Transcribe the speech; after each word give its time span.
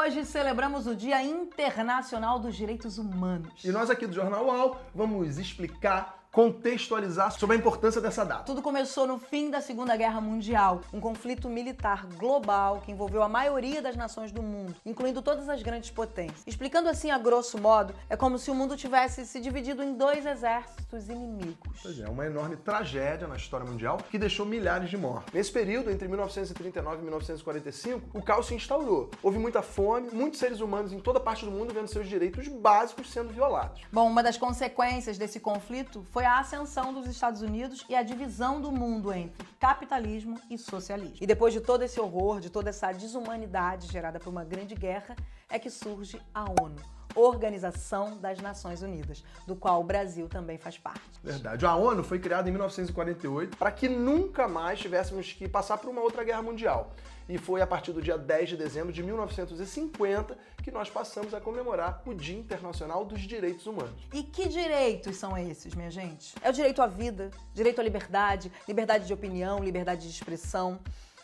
hoje 0.00 0.24
celebramos 0.24 0.86
o 0.86 0.96
Dia 0.96 1.22
Internacional 1.22 2.38
dos 2.38 2.56
Direitos 2.56 2.96
Humanos. 2.96 3.62
E 3.62 3.70
nós 3.70 3.90
aqui 3.90 4.06
do 4.06 4.14
Jornal 4.14 4.46
UOL 4.46 4.78
vamos 4.94 5.36
explicar 5.36 6.19
contextualizar 6.32 7.32
sobre 7.32 7.56
a 7.56 7.58
importância 7.58 8.00
dessa 8.00 8.24
data. 8.24 8.44
Tudo 8.44 8.62
começou 8.62 9.06
no 9.06 9.18
fim 9.18 9.50
da 9.50 9.60
Segunda 9.60 9.96
Guerra 9.96 10.20
Mundial, 10.20 10.80
um 10.92 11.00
conflito 11.00 11.48
militar 11.48 12.06
global 12.16 12.80
que 12.84 12.92
envolveu 12.92 13.22
a 13.22 13.28
maioria 13.28 13.82
das 13.82 13.96
nações 13.96 14.30
do 14.30 14.42
mundo, 14.42 14.74
incluindo 14.86 15.22
todas 15.22 15.48
as 15.48 15.62
grandes 15.62 15.90
potências. 15.90 16.42
Explicando 16.46 16.88
assim 16.88 17.10
a 17.10 17.18
grosso 17.18 17.58
modo, 17.58 17.94
é 18.08 18.16
como 18.16 18.38
se 18.38 18.50
o 18.50 18.54
mundo 18.54 18.76
tivesse 18.76 19.26
se 19.26 19.40
dividido 19.40 19.82
em 19.82 19.94
dois 19.94 20.24
exércitos 20.24 21.08
inimigos. 21.08 21.80
Pois 21.82 21.98
é, 21.98 22.08
uma 22.08 22.26
enorme 22.26 22.56
tragédia 22.56 23.26
na 23.26 23.36
história 23.36 23.66
mundial 23.66 23.98
que 24.10 24.18
deixou 24.18 24.46
milhares 24.46 24.88
de 24.88 24.96
mortos. 24.96 25.32
Nesse 25.32 25.50
período, 25.50 25.90
entre 25.90 26.06
1939 26.06 26.98
e 26.98 27.02
1945, 27.02 28.18
o 28.18 28.22
caos 28.22 28.46
se 28.46 28.54
instaurou. 28.54 29.10
Houve 29.22 29.38
muita 29.38 29.62
fome, 29.62 30.10
muitos 30.12 30.38
seres 30.38 30.60
humanos 30.60 30.92
em 30.92 31.00
toda 31.00 31.18
parte 31.18 31.44
do 31.44 31.50
mundo 31.50 31.74
vendo 31.74 31.88
seus 31.88 32.08
direitos 32.08 32.46
básicos 32.48 33.10
sendo 33.10 33.32
violados. 33.32 33.82
Bom, 33.92 34.06
uma 34.06 34.22
das 34.22 34.36
consequências 34.36 35.18
desse 35.18 35.40
conflito 35.40 36.06
foi 36.10 36.19
foi 36.20 36.26
a 36.26 36.38
ascensão 36.38 36.92
dos 36.92 37.06
Estados 37.06 37.40
Unidos 37.40 37.82
e 37.88 37.94
a 37.94 38.02
divisão 38.02 38.60
do 38.60 38.70
mundo 38.70 39.10
entre 39.10 39.48
capitalismo 39.58 40.38
e 40.50 40.58
socialismo. 40.58 41.16
E 41.18 41.26
depois 41.26 41.54
de 41.54 41.62
todo 41.62 41.82
esse 41.82 41.98
horror, 41.98 42.40
de 42.40 42.50
toda 42.50 42.68
essa 42.68 42.92
desumanidade 42.92 43.86
gerada 43.86 44.20
por 44.20 44.28
uma 44.28 44.44
grande 44.44 44.74
guerra, 44.74 45.16
é 45.48 45.58
que 45.58 45.70
surge 45.70 46.20
a 46.34 46.44
ONU. 46.60 46.99
Organização 47.14 48.16
das 48.18 48.40
Nações 48.40 48.82
Unidas, 48.82 49.24
do 49.46 49.56
qual 49.56 49.80
o 49.80 49.84
Brasil 49.84 50.28
também 50.28 50.58
faz 50.58 50.78
parte. 50.78 51.00
Verdade. 51.22 51.66
A 51.66 51.74
ONU 51.74 52.02
foi 52.02 52.18
criada 52.18 52.48
em 52.48 52.52
1948 52.52 53.56
para 53.56 53.70
que 53.70 53.88
nunca 53.88 54.48
mais 54.48 54.78
tivéssemos 54.78 55.32
que 55.32 55.48
passar 55.48 55.78
por 55.78 55.90
uma 55.90 56.00
outra 56.00 56.24
guerra 56.24 56.42
mundial. 56.42 56.92
E 57.28 57.38
foi 57.38 57.62
a 57.62 57.66
partir 57.66 57.92
do 57.92 58.02
dia 58.02 58.18
10 58.18 58.48
de 58.48 58.56
dezembro 58.56 58.92
de 58.92 59.04
1950 59.04 60.36
que 60.64 60.70
nós 60.70 60.90
passamos 60.90 61.32
a 61.32 61.40
comemorar 61.40 62.02
o 62.04 62.12
Dia 62.12 62.36
Internacional 62.36 63.04
dos 63.04 63.20
Direitos 63.20 63.66
Humanos. 63.66 64.02
E 64.12 64.24
que 64.24 64.48
direitos 64.48 65.16
são 65.16 65.38
esses, 65.38 65.74
minha 65.74 65.90
gente? 65.90 66.34
É 66.42 66.50
o 66.50 66.52
direito 66.52 66.82
à 66.82 66.88
vida, 66.88 67.30
direito 67.54 67.80
à 67.80 67.84
liberdade, 67.84 68.50
liberdade 68.66 69.06
de 69.06 69.14
opinião, 69.14 69.62
liberdade 69.62 70.02
de 70.02 70.12
expressão 70.12 70.80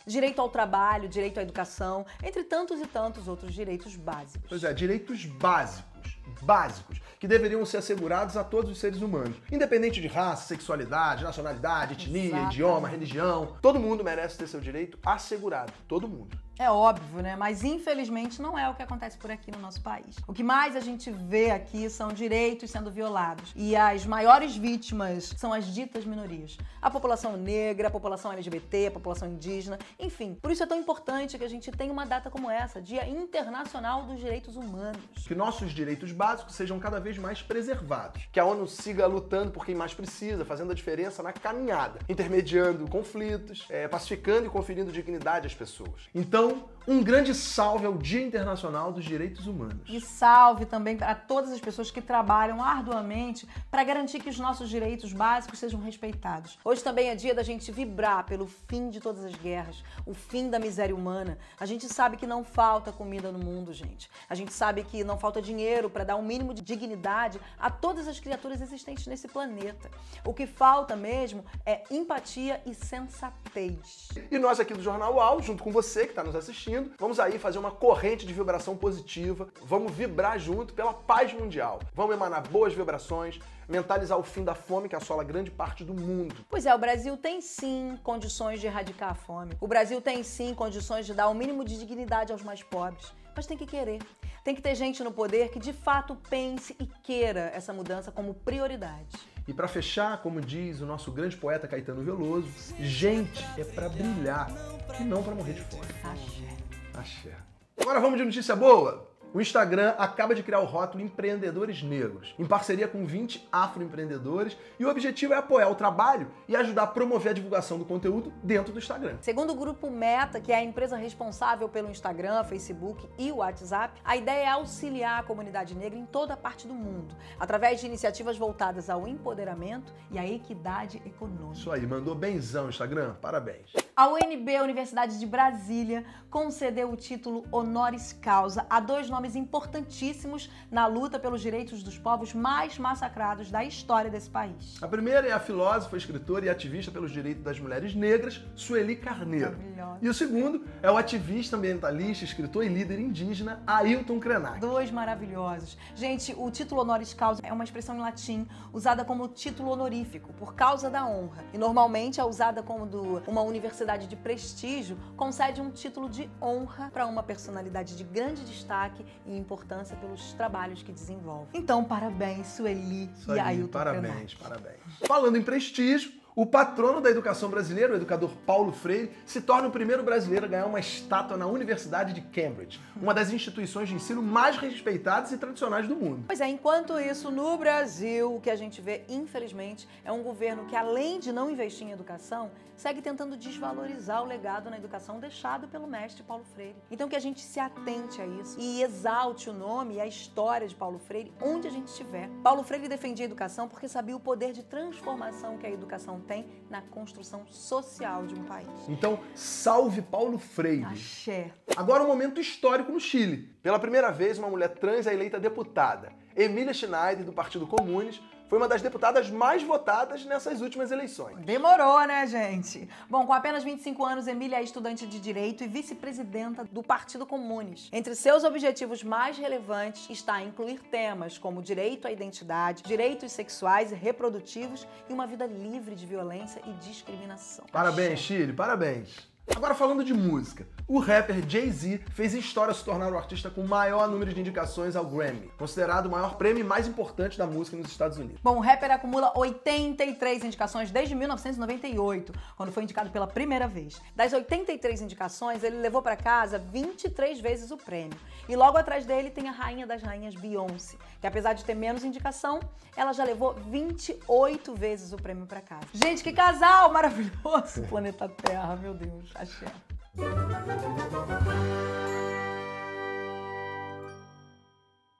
direito 0.07 0.41
ao 0.41 0.49
trabalho, 0.49 1.09
direito 1.09 1.39
à 1.39 1.43
educação, 1.43 2.05
entre 2.23 2.43
tantos 2.43 2.79
e 2.79 2.87
tantos 2.87 3.27
outros 3.27 3.53
direitos 3.53 3.95
básicos. 3.95 4.47
Pois 4.47 4.63
é, 4.63 4.73
direitos 4.73 5.25
básicos, 5.25 6.17
básicos, 6.41 6.99
que 7.19 7.27
deveriam 7.27 7.65
ser 7.65 7.77
assegurados 7.77 8.37
a 8.37 8.43
todos 8.43 8.71
os 8.71 8.77
seres 8.77 9.01
humanos, 9.01 9.35
independente 9.51 9.99
de 9.99 10.07
raça, 10.07 10.47
sexualidade, 10.47 11.23
nacionalidade, 11.23 11.93
etnia, 11.93 12.27
Exatamente. 12.27 12.53
idioma, 12.53 12.87
religião. 12.87 13.57
Todo 13.61 13.79
mundo 13.79 14.03
merece 14.03 14.37
ter 14.37 14.47
seu 14.47 14.61
direito 14.61 14.97
assegurado, 15.05 15.73
todo 15.87 16.07
mundo. 16.07 16.37
É 16.59 16.71
óbvio, 16.71 17.21
né? 17.21 17.35
Mas 17.35 17.63
infelizmente 17.63 18.41
não 18.41 18.57
é 18.57 18.67
o 18.67 18.73
que 18.73 18.81
acontece 18.81 19.17
por 19.17 19.29
aqui 19.29 19.51
no 19.51 19.59
nosso 19.59 19.79
país. 19.81 20.15
O 20.27 20.33
que 20.33 20.43
mais 20.43 20.75
a 20.75 20.79
gente 20.79 21.11
vê 21.11 21.51
aqui 21.51 21.87
são 21.89 22.09
direitos 22.09 22.71
sendo 22.71 22.89
violados. 22.89 23.53
E 23.55 23.75
as 23.75 24.05
maiores 24.05 24.55
vítimas 24.55 25.33
são 25.37 25.53
as 25.53 25.67
ditas 25.67 26.03
minorias. 26.03 26.57
A 26.81 26.89
população 26.89 27.37
negra, 27.37 27.89
a 27.89 27.91
população 27.91 28.31
LGBT, 28.31 28.87
a 28.87 28.91
população 28.91 29.27
indígena, 29.27 29.77
enfim. 29.99 30.35
Por 30.41 30.51
isso 30.51 30.63
é 30.63 30.65
tão 30.65 30.79
importante 30.79 31.37
que 31.37 31.43
a 31.43 31.49
gente 31.49 31.69
tenha 31.71 31.93
uma 31.93 32.05
data 32.05 32.29
como 32.31 32.49
essa, 32.49 32.81
Dia 32.81 33.07
Internacional 33.07 34.03
dos 34.03 34.19
Direitos 34.19 34.55
Humanos. 34.55 35.27
Que 35.27 35.35
nossos 35.35 35.71
direitos 35.71 36.11
básicos 36.11 36.55
sejam 36.55 36.79
cada 36.79 36.99
vez 36.99 37.17
mais 37.17 37.41
preservados. 37.41 38.27
Que 38.31 38.39
a 38.39 38.45
ONU 38.45 38.67
siga 38.67 39.05
lutando 39.05 39.51
por 39.51 39.63
quem 39.63 39.75
mais 39.75 39.93
precisa, 39.93 40.43
fazendo 40.43 40.71
a 40.71 40.75
diferença 40.75 41.21
na 41.21 41.31
caminhada, 41.31 41.99
intermediando 42.09 42.87
conflitos, 42.87 43.65
é, 43.69 43.87
pacificando 43.87 44.47
e 44.47 44.49
conferindo 44.49 44.91
dignidade 44.91 45.45
às 45.45 45.53
pessoas. 45.53 46.09
Então, 46.15 46.46
então, 46.49 46.76
um 46.87 47.03
grande 47.03 47.35
salve 47.35 47.85
ao 47.85 47.97
Dia 47.97 48.21
Internacional 48.21 48.93
dos 48.93 49.03
Direitos 49.03 49.45
Humanos. 49.45 49.81
E 49.89 49.99
salve 49.99 50.65
também 50.65 50.97
a 51.01 51.13
todas 51.13 51.51
as 51.51 51.59
pessoas 51.59 51.91
que 51.91 52.01
trabalham 52.01 52.63
arduamente 52.63 53.45
para 53.69 53.83
garantir 53.83 54.21
que 54.21 54.29
os 54.29 54.39
nossos 54.39 54.69
direitos 54.69 55.11
básicos 55.11 55.59
sejam 55.59 55.81
respeitados. 55.81 56.57
Hoje 56.63 56.81
também 56.81 57.09
é 57.09 57.15
dia 57.15 57.35
da 57.35 57.43
gente 57.43 57.73
vibrar 57.73 58.25
pelo 58.25 58.47
fim 58.47 58.89
de 58.89 59.01
todas 59.01 59.25
as 59.25 59.35
guerras, 59.35 59.83
o 60.05 60.13
fim 60.13 60.49
da 60.49 60.57
miséria 60.57 60.95
humana. 60.95 61.37
A 61.59 61.65
gente 61.65 61.89
sabe 61.89 62.15
que 62.15 62.25
não 62.25 62.45
falta 62.45 62.89
comida 62.89 63.33
no 63.33 63.39
mundo, 63.39 63.73
gente. 63.73 64.09
A 64.29 64.33
gente 64.33 64.53
sabe 64.53 64.83
que 64.83 65.03
não 65.03 65.19
falta 65.19 65.41
dinheiro 65.41 65.89
para 65.89 66.05
dar 66.05 66.15
um 66.15 66.23
mínimo 66.23 66.53
de 66.53 66.61
dignidade 66.61 67.37
a 67.59 67.69
todas 67.69 68.07
as 68.07 68.17
criaturas 68.17 68.61
existentes 68.61 69.07
nesse 69.07 69.27
planeta. 69.27 69.91
O 70.23 70.33
que 70.33 70.47
falta 70.47 70.95
mesmo 70.95 71.43
é 71.65 71.83
empatia 71.91 72.61
e 72.65 72.73
sensatez. 72.73 74.07
E 74.31 74.39
nós 74.39 74.57
aqui 74.57 74.73
do 74.73 74.81
Jornal 74.81 75.15
UAU, 75.15 75.41
junto 75.41 75.61
com 75.61 75.71
você 75.71 76.05
que 76.05 76.11
está 76.11 76.23
nos 76.23 76.35
assistindo, 76.35 76.76
vamos 76.97 77.19
aí 77.19 77.37
fazer 77.37 77.59
uma 77.59 77.71
corrente 77.71 78.25
de 78.25 78.33
vibração 78.33 78.75
positiva, 78.75 79.47
vamos 79.63 79.93
vibrar 79.93 80.39
junto 80.39 80.73
pela 80.73 80.93
paz 80.93 81.33
mundial. 81.33 81.79
Vamos 81.93 82.15
emanar 82.15 82.47
boas 82.47 82.73
vibrações, 82.73 83.39
mentalizar 83.67 84.17
o 84.17 84.23
fim 84.23 84.43
da 84.43 84.55
fome 84.55 84.89
que 84.89 84.95
assola 84.95 85.23
grande 85.23 85.51
parte 85.51 85.83
do 85.83 85.93
mundo. 85.93 86.35
Pois 86.49 86.65
é, 86.65 86.73
o 86.73 86.77
Brasil 86.77 87.17
tem 87.17 87.41
sim 87.41 87.97
condições 88.03 88.59
de 88.59 88.67
erradicar 88.67 89.11
a 89.11 89.15
fome. 89.15 89.57
O 89.59 89.67
Brasil 89.67 90.01
tem 90.01 90.23
sim 90.23 90.53
condições 90.53 91.05
de 91.05 91.13
dar 91.13 91.27
o 91.27 91.33
mínimo 91.33 91.63
de 91.63 91.77
dignidade 91.77 92.31
aos 92.31 92.43
mais 92.43 92.63
pobres. 92.63 93.13
Mas 93.35 93.45
tem 93.45 93.57
que 93.57 93.65
querer. 93.65 94.01
Tem 94.43 94.55
que 94.55 94.61
ter 94.61 94.73
gente 94.75 95.03
no 95.03 95.11
poder 95.11 95.49
que 95.49 95.59
de 95.59 95.73
fato 95.73 96.15
pense 96.29 96.75
e 96.79 96.85
queira 97.03 97.51
essa 97.53 97.73
mudança 97.73 98.11
como 98.11 98.33
prioridade. 98.33 99.36
E 99.47 99.53
para 99.53 99.67
fechar, 99.67 100.21
como 100.21 100.41
diz 100.41 100.81
o 100.81 100.85
nosso 100.85 101.11
grande 101.11 101.37
poeta 101.37 101.67
Caetano 101.67 102.03
Veloso, 102.03 102.49
gente 102.79 103.45
é 103.57 103.63
para 103.63 103.87
brilhar 103.87 104.51
e 104.99 105.03
não 105.03 105.23
para 105.23 105.33
morrer 105.33 105.53
de 105.53 105.61
fome. 105.61 105.85
Axé. 106.03 106.57
Axé. 106.93 107.35
Agora 107.79 108.01
vamos 108.01 108.17
de 108.17 108.25
notícia 108.25 108.55
boa. 108.55 109.09
O 109.33 109.41
Instagram 109.41 109.93
acaba 109.97 110.33
de 110.33 110.41
criar 110.41 110.61
o 110.61 110.65
rótulo 110.65 111.03
Empreendedores 111.03 111.83
Negros, 111.83 112.33
em 112.39 112.45
parceria 112.45 112.87
com 112.87 113.05
20 113.05 113.47
afroempreendedores, 113.51 114.57
e 114.79 114.85
o 114.85 114.89
objetivo 114.89 115.33
é 115.33 115.37
apoiar 115.37 115.69
o 115.69 115.75
trabalho 115.75 116.31
e 116.47 116.55
ajudar 116.55 116.83
a 116.83 116.87
promover 116.87 117.31
a 117.31 117.33
divulgação 117.33 117.77
do 117.77 117.85
conteúdo 117.85 118.31
dentro 118.41 118.71
do 118.71 118.79
Instagram. 118.79 119.17
Segundo 119.21 119.51
o 119.51 119.55
grupo 119.55 119.89
Meta, 119.89 120.39
que 120.39 120.51
é 120.51 120.55
a 120.55 120.63
empresa 120.63 120.95
responsável 120.95 121.67
pelo 121.67 121.89
Instagram, 121.89 122.43
Facebook 122.45 123.07
e 123.17 123.31
WhatsApp, 123.31 123.99
a 124.03 124.15
ideia 124.15 124.45
é 124.45 124.49
auxiliar 124.49 125.19
a 125.19 125.23
comunidade 125.23 125.75
negra 125.75 125.99
em 125.99 126.05
toda 126.05 126.33
a 126.33 126.37
parte 126.37 126.65
do 126.65 126.73
mundo, 126.73 127.15
através 127.39 127.81
de 127.81 127.85
iniciativas 127.85 128.37
voltadas 128.37 128.89
ao 128.89 129.07
empoderamento 129.07 129.93
e 130.09 130.17
à 130.17 130.25
equidade 130.25 131.01
econômica. 131.05 131.53
Isso 131.53 131.71
aí, 131.71 131.85
mandou 131.85 132.15
benzão 132.15 132.69
Instagram, 132.69 133.15
parabéns. 133.21 133.73
A 133.99 134.07
UNB, 134.09 134.55
a 134.55 134.61
Universidade 134.61 135.17
de 135.17 135.25
Brasília, 135.25 136.05
concedeu 136.29 136.91
o 136.91 136.95
título 136.95 137.45
Honoris 137.51 138.13
Causa 138.13 138.63
a 138.69 138.79
dois 138.79 139.09
nomes 139.09 139.35
importantíssimos 139.35 140.51
na 140.69 140.85
luta 140.85 141.17
pelos 141.17 141.41
direitos 141.41 141.81
dos 141.81 141.97
povos 141.97 142.31
mais 142.31 142.77
massacrados 142.77 143.49
da 143.49 143.63
história 143.63 144.11
desse 144.11 144.29
país. 144.29 144.77
A 144.83 144.87
primeira 144.87 145.27
é 145.27 145.31
a 145.31 145.39
filósofa, 145.39 145.97
escritora 145.97 146.45
e 146.45 146.49
ativista 146.49 146.91
pelos 146.91 147.11
direitos 147.11 147.43
das 147.43 147.59
mulheres 147.59 147.95
negras, 147.95 148.45
Sueli 148.55 148.97
Carneiro. 148.97 149.57
E 149.99 150.07
o 150.07 150.13
segundo 150.13 150.63
é 150.83 150.91
o 150.91 150.95
ativista 150.95 151.57
ambientalista, 151.57 152.23
escritor 152.23 152.63
e 152.63 152.67
líder 152.67 152.99
indígena, 152.99 153.63
Ailton 153.65 154.19
Krenak. 154.19 154.59
Dois 154.59 154.91
maravilhosos. 154.91 155.75
Gente, 155.95 156.35
o 156.37 156.51
título 156.51 156.81
Honoris 156.81 157.15
Causa 157.15 157.41
é 157.43 157.51
uma 157.51 157.63
expressão 157.63 157.95
em 157.95 158.01
latim 158.01 158.47
usada 158.71 159.03
como 159.03 159.27
título 159.27 159.71
honorífico, 159.71 160.31
por 160.33 160.53
causa 160.53 160.87
da 160.87 161.03
honra. 161.03 161.43
E 161.51 161.57
normalmente 161.57 162.19
é 162.19 162.23
usada 162.23 162.61
como 162.61 162.87
uma 163.25 163.41
universidade 163.41 163.86
de 163.95 164.15
prestígio 164.15 164.97
concede 165.15 165.61
um 165.61 165.69
título 165.69 166.09
de 166.09 166.29
honra 166.41 166.89
para 166.91 167.05
uma 167.05 167.23
personalidade 167.23 167.95
de 167.95 168.03
grande 168.03 168.43
destaque 168.43 169.05
e 169.25 169.37
importância 169.37 169.95
pelos 169.95 170.33
trabalhos 170.33 170.83
que 170.83 170.91
desenvolve. 170.91 171.47
Então, 171.53 171.83
parabéns, 171.85 172.47
Sueli 172.47 173.09
Isso 173.13 173.33
e 173.33 173.39
Ailton 173.39 173.67
Parabéns, 173.69 174.33
parabéns. 174.33 174.81
Falando 175.05 175.37
em 175.37 175.41
prestígio, 175.41 176.11
o 176.37 176.45
patrono 176.45 177.01
da 177.01 177.09
educação 177.09 177.49
brasileira, 177.49 177.93
o 177.93 177.95
educador 177.95 178.29
Paulo 178.45 178.71
Freire, 178.71 179.11
se 179.25 179.41
torna 179.41 179.69
o 179.69 179.71
primeiro 179.71 180.03
brasileiro 180.03 180.45
a 180.45 180.47
ganhar 180.47 180.67
uma 180.67 180.79
estátua 180.79 181.35
na 181.35 181.47
Universidade 181.47 182.13
de 182.13 182.21
Cambridge, 182.21 182.79
uma 182.95 183.11
das 183.11 183.33
instituições 183.33 183.89
de 183.89 183.95
ensino 183.95 184.21
mais 184.21 184.55
respeitadas 184.55 185.31
e 185.31 185.37
tradicionais 185.39 185.87
do 185.87 185.95
mundo. 185.95 186.25
Pois 186.27 186.39
é, 186.39 186.47
enquanto 186.47 186.99
isso, 186.99 187.31
no 187.31 187.57
Brasil, 187.57 188.35
o 188.35 188.39
que 188.39 188.51
a 188.51 188.55
gente 188.55 188.79
vê, 188.79 189.03
infelizmente, 189.09 189.89
é 190.05 190.11
um 190.11 190.21
governo 190.21 190.65
que, 190.65 190.75
além 190.75 191.19
de 191.19 191.31
não 191.31 191.49
investir 191.49 191.87
em 191.87 191.91
educação, 191.91 192.51
segue 192.77 193.01
tentando 193.01 193.35
desvalorizar 193.35 194.21
o 194.21 194.27
legado 194.27 194.69
na 194.69 194.77
educação 194.77 195.19
deixado 195.19 195.67
pelo 195.67 195.87
mestre 195.87 196.21
Paulo 196.21 196.45
Freire. 196.53 196.75
Então 196.91 197.09
que 197.09 197.15
a 197.15 197.19
gente 197.19 197.41
se 197.41 197.59
atente 197.59 198.21
a 198.21 198.27
isso 198.27 198.55
e 198.59 198.83
exalte 198.83 199.49
o 199.49 199.53
nome 199.53 199.95
e 199.95 199.99
a 199.99 200.05
história 200.05 200.67
de 200.67 200.75
Paulo 200.75 200.99
Freire 200.99 201.33
onde 201.41 201.67
a 201.67 201.71
gente 201.71 201.87
estiver. 201.87 202.29
Paulo 202.43 202.63
Freire 202.63 202.87
defendia 202.87 203.25
a 203.25 203.27
educação 203.27 203.67
porque 203.67 203.89
sabia 203.89 204.15
o 204.15 204.19
poder 204.19 204.53
de 204.53 204.61
transformação 204.63 205.57
que 205.57 205.65
a 205.65 205.71
educação 205.71 206.19
tem 206.27 206.45
na 206.69 206.81
construção 206.81 207.47
social 207.47 208.27
de 208.27 208.35
um 208.35 208.43
país. 208.43 208.67
Então, 208.89 209.19
salve 209.33 210.01
Paulo 210.01 210.37
Freire. 210.37 210.83
Axé. 210.83 211.51
Agora 211.75 212.03
um 212.03 212.07
momento 212.07 212.39
histórico 212.39 212.91
no 212.91 212.99
Chile. 212.99 213.55
Pela 213.63 213.79
primeira 213.79 214.11
vez, 214.11 214.37
uma 214.37 214.49
mulher 214.49 214.69
trans 214.69 215.07
é 215.07 215.13
eleita 215.13 215.39
deputada. 215.39 216.11
Emília 216.35 216.73
Schneider, 216.73 217.25
do 217.25 217.33
Partido 217.33 217.65
Comunes, 217.65 218.21
foi 218.47 218.57
uma 218.57 218.67
das 218.67 218.81
deputadas 218.81 219.29
mais 219.29 219.61
votadas 219.61 220.25
nessas 220.25 220.61
últimas 220.61 220.91
eleições. 220.91 221.37
Demorou, 221.45 222.05
né, 222.07 222.25
gente? 222.25 222.89
Bom, 223.09 223.25
com 223.25 223.33
apenas 223.33 223.63
25 223.63 224.05
anos, 224.05 224.27
Emília 224.27 224.57
é 224.57 224.63
estudante 224.63 225.05
de 225.05 225.19
Direito 225.19 225.63
e 225.63 225.67
vice-presidenta 225.67 226.63
do 226.63 226.81
Partido 226.81 227.25
Comunes. 227.25 227.89
Entre 227.91 228.15
seus 228.15 228.43
objetivos 228.43 229.03
mais 229.03 229.37
relevantes 229.37 230.09
está 230.09 230.41
incluir 230.41 230.79
temas 230.79 231.37
como 231.37 231.61
direito 231.61 232.07
à 232.07 232.11
identidade, 232.11 232.83
direitos 232.83 233.31
sexuais 233.31 233.91
e 233.91 233.95
reprodutivos 233.95 234.87
e 235.09 235.13
uma 235.13 235.27
vida 235.27 235.45
livre 235.45 235.95
de 235.95 236.05
violência 236.05 236.61
e 236.65 236.71
discriminação. 236.73 237.65
Parabéns, 237.71 238.19
Chile, 238.19 238.53
parabéns. 238.53 239.36
Agora 239.55 239.73
falando 239.73 240.03
de 240.03 240.13
música, 240.13 240.67
o 240.87 240.99
rapper 240.99 241.41
Jay-Z 241.47 242.01
fez 242.13 242.33
história 242.33 242.73
se 242.73 242.83
tornar 242.83 243.11
o 243.11 243.17
artista 243.17 243.49
com 243.49 243.61
o 243.61 243.67
maior 243.67 244.07
número 244.07 244.33
de 244.33 244.39
indicações 244.39 244.95
ao 244.95 245.05
Grammy, 245.05 245.49
considerado 245.57 246.05
o 246.05 246.11
maior 246.11 246.35
prêmio 246.35 246.65
mais 246.65 246.87
importante 246.87 247.37
da 247.37 247.47
música 247.47 247.75
nos 247.77 247.87
Estados 247.87 248.17
Unidos. 248.17 248.39
Bom, 248.43 248.57
o 248.57 248.59
rapper 248.59 248.91
acumula 248.91 249.31
83 249.35 250.43
indicações 250.43 250.91
desde 250.91 251.15
1998, 251.15 252.33
quando 252.55 252.71
foi 252.71 252.83
indicado 252.83 253.09
pela 253.09 253.25
primeira 253.25 253.67
vez. 253.67 254.01
Das 254.15 254.33
83 254.33 255.01
indicações, 255.01 255.63
ele 255.63 255.77
levou 255.77 256.01
para 256.01 256.15
casa 256.15 256.59
23 256.59 257.39
vezes 257.39 257.71
o 257.71 257.77
prêmio. 257.77 258.17
E 258.47 258.55
logo 258.55 258.77
atrás 258.77 259.05
dele 259.05 259.29
tem 259.29 259.47
a 259.49 259.51
rainha 259.51 259.87
das 259.87 260.03
rainhas 260.03 260.35
Beyoncé, 260.35 260.97
que 261.19 261.27
apesar 261.27 261.53
de 261.53 261.65
ter 261.65 261.73
menos 261.73 262.03
indicação, 262.03 262.59
ela 262.95 263.13
já 263.13 263.23
levou 263.23 263.53
28 263.53 264.73
vezes 264.75 265.13
o 265.13 265.17
prêmio 265.17 265.45
para 265.45 265.61
casa. 265.61 265.85
Gente, 265.93 266.23
que 266.23 266.33
casal 266.33 266.91
maravilhoso! 266.91 267.83
Planeta 267.89 268.29
Terra, 268.29 268.75
meu 268.75 268.93
Deus. 268.93 269.36
Axé. 269.39 269.65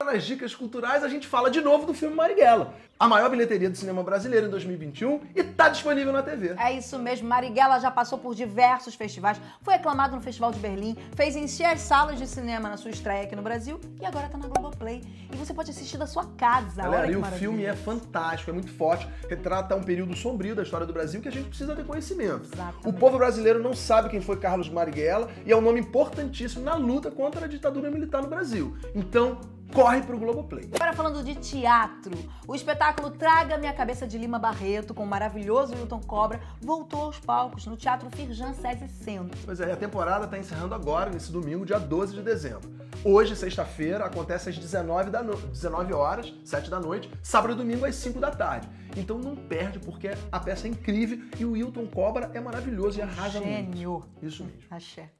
Nas 0.04 0.22
dicas 0.22 0.54
culturais, 0.54 1.02
a 1.02 1.08
gente 1.08 1.26
fala 1.26 1.50
de 1.50 1.60
novo 1.60 1.84
do 1.84 1.92
filme 1.92 2.14
Marighella, 2.14 2.72
a 3.00 3.08
maior 3.08 3.28
bilheteria 3.28 3.68
do 3.68 3.76
cinema 3.76 4.00
brasileiro 4.00 4.46
em 4.46 4.50
2021 4.50 5.22
e 5.34 5.42
tá 5.42 5.68
disponível 5.68 6.12
na 6.12 6.22
TV. 6.22 6.54
É 6.56 6.72
isso 6.72 6.96
mesmo, 7.00 7.28
Marighella 7.28 7.80
já 7.80 7.90
passou 7.90 8.16
por 8.16 8.32
diversos 8.32 8.94
festivais, 8.94 9.40
foi 9.60 9.74
aclamado 9.74 10.14
no 10.14 10.22
Festival 10.22 10.52
de 10.52 10.60
Berlim, 10.60 10.96
fez 11.16 11.34
encher 11.34 11.64
as 11.64 11.80
salas 11.80 12.16
de 12.16 12.28
cinema 12.28 12.68
na 12.68 12.76
sua 12.76 12.92
estreia 12.92 13.24
aqui 13.24 13.34
no 13.34 13.42
Brasil 13.42 13.80
e 14.00 14.06
agora 14.06 14.28
tá 14.28 14.38
na 14.38 14.46
Globoplay. 14.46 15.02
E 15.32 15.36
você 15.36 15.52
pode 15.52 15.72
assistir 15.72 15.98
da 15.98 16.06
sua 16.06 16.26
casa. 16.36 16.80
Galera, 16.80 17.02
Olha 17.02 17.12
e 17.12 17.16
o 17.16 17.20
maravilha. 17.20 17.40
filme 17.40 17.64
é 17.64 17.74
fantástico, 17.74 18.52
é 18.52 18.54
muito 18.54 18.70
forte, 18.70 19.08
retrata 19.28 19.74
um 19.74 19.82
período 19.82 20.14
sombrio 20.16 20.54
da 20.54 20.62
história 20.62 20.86
do 20.86 20.92
Brasil 20.92 21.20
que 21.20 21.28
a 21.28 21.32
gente 21.32 21.48
precisa 21.48 21.74
ter 21.74 21.84
conhecimento. 21.84 22.44
Exatamente. 22.54 22.86
O 22.86 22.92
povo 22.92 23.18
brasileiro 23.18 23.60
não 23.60 23.74
sabe 23.74 24.10
quem 24.10 24.20
foi 24.20 24.36
Carlos 24.36 24.68
Marighella 24.68 25.28
e 25.44 25.50
é 25.50 25.56
um 25.56 25.60
nome 25.60 25.80
importantíssimo 25.80 26.64
na 26.64 26.76
luta 26.76 27.10
contra 27.10 27.46
a 27.46 27.48
ditadura 27.48 27.90
militar 27.90 28.22
no 28.22 28.28
Brasil. 28.28 28.76
Então, 28.94 29.40
corre 29.72 30.02
pro 30.02 30.18
Globoplay. 30.18 30.68
Agora 30.74 30.92
falando 30.92 31.22
de 31.22 31.34
teatro, 31.34 32.12
o 32.46 32.54
espetáculo 32.54 33.10
Traga 33.10 33.58
Minha 33.58 33.72
Cabeça 33.72 34.06
de 34.06 34.18
Lima 34.18 34.38
Barreto, 34.38 34.94
com 34.94 35.04
o 35.04 35.06
maravilhoso 35.06 35.74
Wilton 35.74 36.00
Cobra, 36.00 36.40
voltou 36.60 37.02
aos 37.02 37.18
palcos 37.18 37.66
no 37.66 37.76
Teatro 37.76 38.08
Firjan 38.10 38.52
SESI 38.52 38.88
Centro. 38.88 39.38
Pois 39.44 39.60
é, 39.60 39.72
a 39.72 39.76
temporada 39.76 40.24
está 40.24 40.38
encerrando 40.38 40.74
agora, 40.74 41.10
nesse 41.10 41.30
domingo, 41.30 41.66
dia 41.66 41.78
12 41.78 42.14
de 42.14 42.22
dezembro. 42.22 42.78
Hoje, 43.04 43.36
sexta-feira, 43.36 44.04
acontece 44.04 44.48
às 44.48 44.58
19, 44.58 45.10
da 45.10 45.22
no... 45.22 45.36
19 45.36 45.92
horas, 45.92 46.34
7 46.44 46.68
da 46.68 46.80
noite, 46.80 47.08
sábado 47.22 47.52
e 47.52 47.56
domingo 47.56 47.84
às 47.84 47.94
5 47.94 48.18
da 48.18 48.30
tarde. 48.30 48.68
Então 48.96 49.18
não 49.18 49.36
perde, 49.36 49.78
porque 49.78 50.10
a 50.32 50.40
peça 50.40 50.66
é 50.66 50.70
incrível 50.70 51.20
e 51.38 51.44
o 51.44 51.52
Wilton 51.52 51.86
Cobra 51.86 52.30
é 52.34 52.40
maravilhoso 52.40 52.98
e 52.98 53.02
arrasa 53.02 53.38
Gênio. 53.38 53.90
muito. 53.90 54.08
Isso 54.26 54.42
mesmo. 54.42 54.60
Axé. 54.70 55.10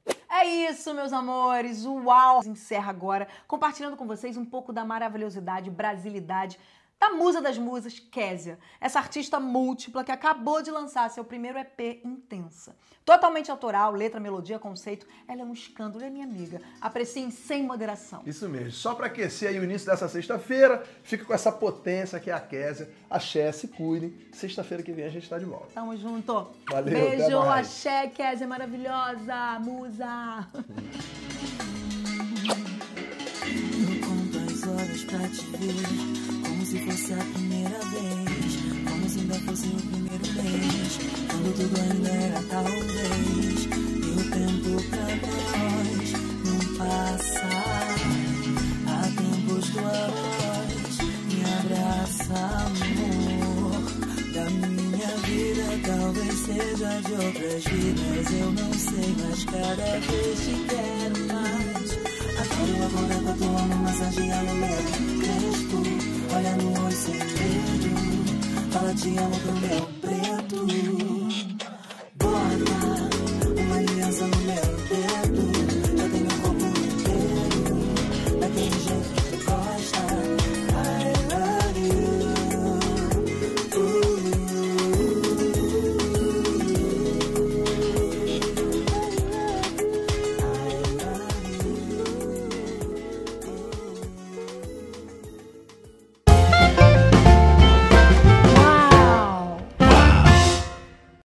É 0.41 0.45
isso, 0.71 0.93
meus 0.93 1.11
amores. 1.11 1.85
Uau! 1.85 2.41
Encerra 2.45 2.89
agora 2.89 3.27
compartilhando 3.45 3.97
com 3.97 4.07
vocês 4.07 4.37
um 4.37 4.45
pouco 4.45 4.71
da 4.71 4.85
maravilhosidade, 4.85 5.69
brasilidade 5.69 6.57
da 6.99 7.11
musa 7.11 7.41
das 7.41 7.57
musas, 7.57 7.97
Késia. 7.97 8.59
Essa 8.81 8.99
artista 8.99 9.39
múltipla 9.39 10.03
que 10.03 10.11
acabou 10.11 10.61
de 10.61 10.69
lançar 10.69 11.09
seu 11.09 11.23
primeiro 11.23 11.57
EP 11.57 12.01
Intensa. 12.03 12.75
Totalmente 13.05 13.49
autoral, 13.49 13.93
letra, 13.93 14.19
melodia, 14.19 14.59
conceito. 14.59 15.07
Ela 15.27 15.41
é 15.41 15.45
um 15.45 15.53
escândalo, 15.53 16.03
é 16.03 16.09
minha 16.09 16.25
amiga. 16.25 16.61
Apreciem 16.81 17.31
sem 17.31 17.63
moderação. 17.63 18.21
Isso 18.25 18.47
mesmo. 18.49 18.71
Só 18.71 18.93
para 18.93 19.07
aquecer 19.07 19.49
aí 19.49 19.59
o 19.59 19.63
início 19.63 19.89
dessa 19.89 20.07
sexta-feira, 20.09 20.83
fica 21.01 21.23
com 21.23 21.33
essa 21.33 21.51
potência 21.51 22.19
que 22.19 22.29
é 22.29 22.33
a 22.33 22.39
Késia. 22.39 22.89
Axé, 23.09 23.51
se 23.51 23.69
cuidem. 23.69 24.13
Sexta-feira 24.31 24.83
que 24.83 24.91
vem 24.91 25.05
a 25.05 25.09
gente 25.09 25.27
tá 25.27 25.39
de 25.39 25.45
volta. 25.45 25.69
Tamo 25.73 25.95
junto. 25.97 26.33
Valeu, 26.69 26.97
até 26.97 27.17
Beijo, 27.17 27.39
mais. 27.39 27.67
axé, 27.67 28.07
Késia 28.07 28.45
maravilhosa, 28.45 29.57
musa. 29.59 30.47
Eu 30.53 31.38
pra 35.05 35.19
te 35.29 35.45
ver 35.57 35.75
Como 36.43 36.65
se 36.65 36.79
fosse 36.79 37.13
a 37.13 37.17
primeira 37.17 37.79
vez 37.79 38.57
Como 38.89 39.09
se 39.09 39.19
ainda 39.19 39.35
fosse 39.35 39.67
o 39.67 39.75
primeiro 39.75 40.33
mês 40.33 40.99
Quando 41.29 41.55
tudo 41.55 41.81
ainda 41.81 42.09
era 42.09 42.41
talvez 42.49 43.65
E 43.65 44.09
o 44.09 44.31
tempo 44.31 44.71
pra 44.89 45.07
nós 45.27 46.11
não 46.45 46.59
passa. 46.77 47.49
Há 48.87 49.01
tempos 49.15 49.69
dois 49.69 50.97
Me 51.29 51.39
abraça, 51.59 52.39
amor 52.65 53.81
Da 54.33 54.49
minha 54.49 55.11
vida 55.27 55.67
talvez 55.85 56.35
seja 56.39 57.01
de 57.01 57.13
outras 57.13 57.63
vidas 57.63 58.33
Eu 58.33 58.51
não 58.51 58.73
sei, 58.73 59.15
mas 59.19 59.43
cada 59.45 59.99
vez 59.99 60.39
te 60.39 60.53
quero 60.67 61.33
mais 61.33 61.78
Adoro 62.59 62.83
agora 62.83 63.15
com 63.23 63.29
a 63.29 63.33
tua 63.35 63.61
mão 63.67 63.77
massageando 63.83 64.53
meu 64.55 64.69
rosto 65.47 65.77
Olha 66.35 66.55
no 66.57 66.83
olho 66.83 66.91
sem 66.91 67.13
medo 67.13 68.71
Fala 68.71 68.93
te 68.93 69.17
amo 69.17 69.39
pro 69.39 69.53
meu 69.53 69.89
preto 70.01 70.88